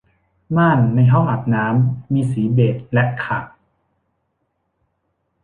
[0.57, 3.45] ม่านในห้องอาบน้ำมีสีเบจและขาว